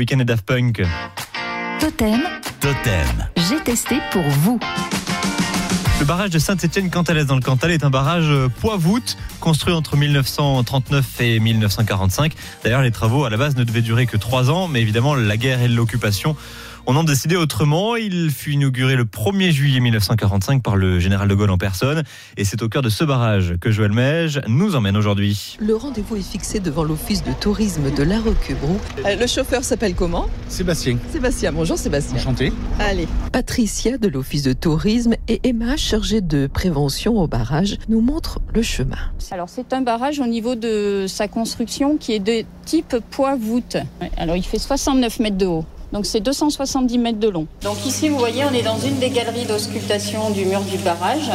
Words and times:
Week-end 0.00 0.20
et 0.20 0.24
Daft 0.24 0.46
Punk. 0.46 0.80
Totem, 1.80 2.20
Totem. 2.60 3.28
j'ai 3.36 3.58
testé 3.64 3.96
pour 4.12 4.22
vous. 4.22 4.60
Le 5.98 6.04
barrage 6.04 6.30
de 6.30 6.38
Saint-Étienne-Cantalès 6.38 7.26
dans 7.26 7.34
le 7.34 7.40
Cantal 7.40 7.72
est 7.72 7.82
un 7.82 7.90
barrage 7.90 8.32
poids-voûte 8.60 9.16
construit 9.40 9.74
entre 9.74 9.96
1939 9.96 11.20
et 11.20 11.40
1945. 11.40 12.32
D'ailleurs, 12.62 12.82
les 12.82 12.92
travaux 12.92 13.24
à 13.24 13.30
la 13.30 13.36
base 13.36 13.56
ne 13.56 13.64
devaient 13.64 13.82
durer 13.82 14.06
que 14.06 14.16
trois 14.16 14.52
ans, 14.52 14.68
mais 14.68 14.80
évidemment, 14.82 15.16
la 15.16 15.36
guerre 15.36 15.62
et 15.62 15.68
l'occupation 15.68 16.36
on 16.90 16.96
en 16.96 17.04
décidé 17.04 17.36
autrement. 17.36 17.96
Il 17.96 18.30
fut 18.30 18.52
inauguré 18.52 18.96
le 18.96 19.04
1er 19.04 19.50
juillet 19.50 19.78
1945 19.78 20.62
par 20.62 20.74
le 20.74 20.98
général 20.98 21.28
de 21.28 21.34
Gaulle 21.34 21.50
en 21.50 21.58
personne. 21.58 22.02
Et 22.38 22.44
c'est 22.46 22.62
au 22.62 22.70
cœur 22.70 22.80
de 22.80 22.88
ce 22.88 23.04
barrage 23.04 23.56
que 23.60 23.70
Joël 23.70 23.92
Mège 23.92 24.40
nous 24.48 24.74
emmène 24.74 24.96
aujourd'hui. 24.96 25.58
Le 25.60 25.76
rendez-vous 25.76 26.16
est 26.16 26.22
fixé 26.22 26.60
devant 26.60 26.84
l'office 26.84 27.22
de 27.22 27.32
tourisme 27.32 27.94
de 27.94 28.02
La 28.02 28.18
Roquebrou. 28.18 28.80
Euh, 29.04 29.16
Le 29.16 29.26
chauffeur 29.26 29.64
s'appelle 29.64 29.94
comment? 29.94 30.30
Sébastien, 30.48 30.96
Sébastien. 31.12 31.52
Bonjour 31.52 31.76
Sébastien. 31.76 32.16
enchanté. 32.16 32.54
Allez. 32.80 33.06
Patricia 33.32 33.98
de 33.98 34.08
l'office 34.08 34.42
de 34.42 34.54
tourisme 34.54 35.14
et 35.28 35.40
Emma, 35.44 35.76
chargée 35.76 36.22
de 36.22 36.46
prévention 36.46 37.18
au 37.18 37.26
barrage, 37.26 37.76
nous 37.90 38.00
montrent 38.00 38.40
le 38.54 38.62
chemin. 38.62 38.96
Alors 39.30 39.50
c'est 39.50 39.74
un 39.74 39.82
barrage 39.82 40.20
au 40.20 40.26
niveau 40.26 40.54
de 40.54 41.04
sa 41.06 41.28
construction 41.28 41.98
qui 41.98 42.14
est 42.14 42.18
de 42.18 42.46
type 42.64 42.96
poids-voûte. 43.10 43.76
Alors 44.16 44.36
il 44.36 44.42
fait 44.42 44.58
69 44.58 45.20
mètres 45.20 45.36
de 45.36 45.44
haut. 45.44 45.66
Donc 45.92 46.04
c'est 46.04 46.20
270 46.20 46.98
mètres 46.98 47.18
de 47.18 47.28
long. 47.28 47.46
Donc 47.62 47.84
ici 47.86 48.08
vous 48.08 48.18
voyez 48.18 48.44
on 48.44 48.52
est 48.54 48.62
dans 48.62 48.78
une 48.78 48.98
des 48.98 49.08
galeries 49.10 49.46
d'auscultation 49.46 50.30
du 50.30 50.44
mur 50.44 50.60
du 50.60 50.76
barrage. 50.78 51.30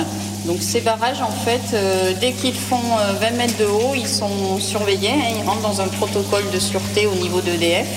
Donc 0.46 0.58
ces 0.62 0.82
barrages 0.82 1.22
en 1.22 1.32
fait 1.32 1.62
euh, 1.74 2.14
dès 2.22 2.34
qu'ils 2.34 2.54
font 2.54 2.76
euh, 2.76 3.14
20 3.20 3.32
mètres 3.32 3.58
de 3.58 3.66
haut 3.66 3.94
ils 3.96 4.08
sont 4.08 4.60
surveillés. 4.60 5.10
hein, 5.10 5.34
ils 5.40 5.48
rentrent 5.48 5.62
dans 5.64 5.82
un 5.82 5.88
protocole 5.88 6.44
de 6.54 6.60
sûreté 6.60 7.08
au 7.08 7.16
niveau 7.16 7.42
d'EDF. 7.42 7.88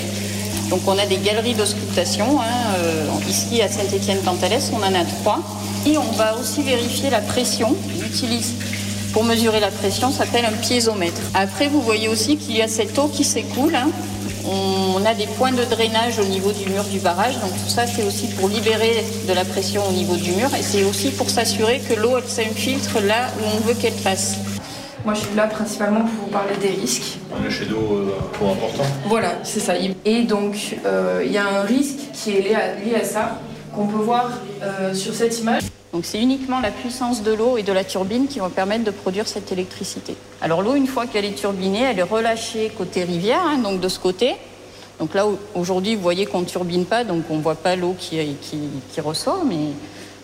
Donc 0.70 0.80
on 0.86 0.98
a 0.98 1.04
des 1.06 1.18
galeries 1.18 1.54
d'auscultation. 1.54 2.40
hein, 2.40 2.44
euh, 2.78 3.06
ici 3.28 3.60
à 3.60 3.68
Saint-Étienne-Cantalès 3.68 4.70
on 4.74 4.78
en 4.78 4.94
a 4.94 5.04
trois. 5.20 5.40
Et 5.86 5.98
on 5.98 6.10
va 6.12 6.36
aussi 6.38 6.62
vérifier 6.62 7.10
la 7.10 7.20
pression. 7.20 7.76
On 8.00 8.04
utilise 8.06 8.54
pour 9.12 9.24
mesurer 9.24 9.60
la 9.60 9.70
pression 9.70 10.10
s'appelle 10.10 10.44
un 10.44 10.52
piézomètre. 10.52 11.20
Après, 11.32 11.68
vous 11.68 11.80
voyez 11.80 12.08
aussi 12.08 12.36
qu'il 12.36 12.56
y 12.56 12.60
a 12.62 12.66
cette 12.68 12.98
eau 12.98 13.06
qui 13.08 13.24
s'écoule. 13.24 13.74
hein. 13.74 13.88
On 14.48 15.04
a 15.04 15.14
des 15.14 15.26
points 15.26 15.52
de 15.52 15.64
drainage 15.64 16.18
au 16.18 16.24
niveau 16.24 16.52
du 16.52 16.68
mur 16.70 16.84
du 16.84 16.98
barrage. 17.00 17.34
Donc 17.40 17.50
tout 17.50 17.68
ça, 17.68 17.86
c'est 17.86 18.04
aussi 18.04 18.28
pour 18.28 18.48
libérer 18.48 19.04
de 19.28 19.32
la 19.32 19.44
pression 19.44 19.82
au 19.88 19.92
niveau 19.92 20.16
du 20.16 20.32
mur. 20.32 20.48
Et 20.58 20.62
c'est 20.62 20.84
aussi 20.84 21.10
pour 21.10 21.28
s'assurer 21.30 21.80
que 21.80 21.94
l'eau, 21.94 22.16
elle 22.16 22.28
s'infiltre 22.28 23.00
là 23.00 23.28
où 23.40 23.56
on 23.56 23.60
veut 23.66 23.74
qu'elle 23.74 23.94
passe. 23.94 24.36
Moi, 25.04 25.14
je 25.14 25.20
suis 25.20 25.36
là 25.36 25.46
principalement 25.46 26.00
pour 26.00 26.24
vous 26.24 26.30
parler 26.30 26.56
des 26.60 26.80
risques. 26.80 27.18
Un 27.32 27.48
jet 27.48 27.66
d'eau 27.66 28.12
trop 28.32 28.50
important. 28.50 28.82
Voilà, 29.06 29.34
c'est 29.44 29.60
ça. 29.60 29.74
Et 30.04 30.22
donc, 30.22 30.76
euh, 30.84 31.22
il 31.24 31.30
y 31.30 31.38
a 31.38 31.46
un 31.46 31.62
risque 31.62 31.98
qui 32.12 32.36
est 32.36 32.40
lié 32.40 32.54
à, 32.54 32.74
lié 32.74 32.96
à 33.00 33.04
ça, 33.04 33.40
qu'on 33.76 33.86
peut 33.86 34.02
voir 34.02 34.30
euh, 34.62 34.94
sur 34.94 35.14
cette 35.14 35.38
image. 35.38 35.64
Donc 35.92 36.04
c'est 36.04 36.20
uniquement 36.20 36.60
la 36.60 36.70
puissance 36.70 37.22
de 37.22 37.32
l'eau 37.32 37.56
et 37.56 37.62
de 37.62 37.72
la 37.72 37.84
turbine 37.84 38.26
qui 38.26 38.38
vont 38.40 38.50
permettre 38.50 38.84
de 38.84 38.90
produire 38.90 39.28
cette 39.28 39.52
électricité. 39.52 40.16
Alors 40.40 40.62
l'eau, 40.62 40.74
une 40.74 40.86
fois 40.86 41.06
qu'elle 41.06 41.24
est 41.24 41.34
turbinée, 41.38 41.82
elle 41.82 41.98
est 41.98 42.02
relâchée 42.02 42.72
côté 42.76 43.04
rivière, 43.04 43.42
hein, 43.46 43.58
donc 43.58 43.80
de 43.80 43.88
ce 43.88 43.98
côté. 43.98 44.34
Donc 44.98 45.14
là, 45.14 45.26
au- 45.26 45.38
aujourd'hui, 45.54 45.94
vous 45.94 46.02
voyez 46.02 46.26
qu'on 46.26 46.40
ne 46.40 46.44
turbine 46.46 46.86
pas, 46.86 47.04
donc 47.04 47.24
on 47.30 47.36
ne 47.36 47.42
voit 47.42 47.54
pas 47.54 47.76
l'eau 47.76 47.94
qui, 47.98 48.18
ressort, 49.00 49.44
mais 49.46 49.56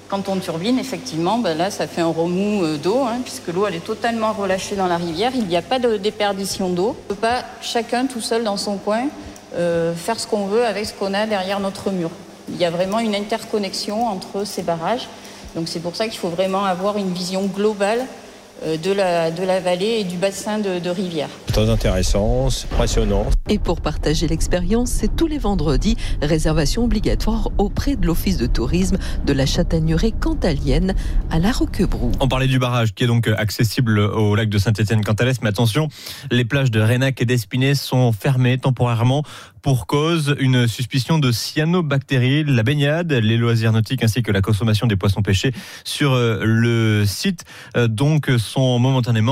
quand 0.09 0.29
on 0.29 0.37
turbine, 0.37 0.79
effectivement, 0.79 1.39
ben 1.39 1.57
là, 1.57 1.71
ça 1.71 1.87
fait 1.87 2.01
un 2.03 2.13
remous 2.13 2.65
euh, 2.65 2.77
d'eau, 2.77 3.01
hein, 3.07 3.19
puisque 3.23 3.49
l'eau, 3.49 3.67
est 3.67 3.85
totalement 3.85 4.33
relâchée 4.33 4.75
dans 4.77 4.87
la 4.89 4.97
rivière. 4.97 5.33
Il 5.35 5.47
n'y 5.47 5.57
a 5.57 5.63
pas 5.63 5.79
de 5.79 5.97
déperdition 5.97 6.69
d'eau. 6.71 6.97
On 6.99 7.13
ne 7.13 7.15
peut 7.17 7.21
pas, 7.29 7.45
chacun 7.63 8.07
tout 8.07 8.21
seul 8.21 8.45
dans 8.45 8.57
son 8.57 8.77
coin, 8.77 9.05
euh, 9.55 9.95
faire 9.95 10.19
ce 10.19 10.27
qu'on 10.27 10.47
veut 10.47 10.65
avec 10.67 10.87
ce 10.87 10.93
qu'on 10.93 11.15
a 11.15 11.27
derrière 11.27 11.61
notre 11.61 11.91
mur. 11.91 12.11
Il 12.53 12.59
y 12.59 12.65
a 12.65 12.71
vraiment 12.71 12.99
une 12.99 13.15
interconnexion 13.15 14.07
entre 14.07 14.45
ces 14.45 14.63
barrages. 14.63 15.09
Donc 15.55 15.69
c'est 15.69 15.81
pour 15.81 15.97
ça 15.97 16.07
qu'il 16.07 16.19
faut 16.19 16.29
vraiment 16.29 16.65
avoir 16.65 16.97
une 16.97 17.13
vision 17.13 17.47
globale 17.47 18.07
de 18.63 18.93
la, 18.93 19.31
de 19.31 19.43
la 19.43 19.61
vallée 19.61 19.99
et 20.01 20.05
du 20.05 20.17
bassin 20.17 20.59
de, 20.59 20.79
de 20.79 20.91
rivière. 20.91 21.29
Très 21.47 21.69
intéressant, 21.69 22.51
c'est 22.51 22.69
passionnant. 22.71 23.27
Et 23.49 23.59
pour 23.59 23.81
partager 23.81 24.27
l'expérience, 24.27 24.91
c'est 24.91 25.15
tous 25.15 25.27
les 25.27 25.39
vendredis, 25.39 25.97
réservation 26.23 26.85
obligatoire 26.85 27.51
auprès 27.59 27.97
de 27.97 28.07
l'office 28.07 28.37
de 28.39 28.47
tourisme 28.47 28.97
de 29.27 29.33
la 29.33 29.47
Châtaigneraie 29.47 30.13
cantalienne 30.13 30.95
à 31.31 31.39
La 31.39 31.53
Roquebrou. 31.53 32.13
On 32.21 32.29
parlait 32.29 32.47
du 32.47 32.59
barrage 32.59 32.95
qui 32.95 33.05
est 33.05 33.07
donc 33.07 33.29
accessible 33.29 33.99
au 33.99 34.35
lac 34.35 34.49
de 34.49 34.59
Saint-Étienne-Cantalès, 34.59 35.43
mais 35.43 35.49
attention, 35.49 35.89
les 36.31 36.45
plages 36.45 36.71
de 36.71 36.81
Rénac 36.81 37.21
et 37.21 37.25
d'Espinay 37.25 37.75
sont 37.75 38.13
fermées 38.13 38.59
temporairement 38.59 39.23
pour 39.63 39.87
cause 39.87 40.35
une 40.41 40.67
suspicion 40.67 41.19
de 41.19 41.31
cyanobactéries. 41.31 42.45
La 42.45 42.65
baignade, 42.65 43.13
les 43.13 43.37
loisirs 43.37 43.73
nautiques 43.73 44.03
ainsi 44.03 44.23
que 44.23 44.33
la 44.33 44.41
consommation 44.41 44.87
des 44.87 44.97
poissons 44.97 45.23
pêchés 45.23 45.53
sur 45.85 46.13
euh, 46.13 46.41
le 46.43 47.05
site 47.07 47.45
euh, 47.77 47.87
donc 47.87 48.29
sont 48.53 48.79
momentanément 48.79 49.31